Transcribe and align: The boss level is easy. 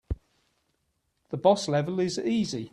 The 1.29 1.37
boss 1.37 1.67
level 1.67 1.99
is 1.99 2.17
easy. 2.17 2.69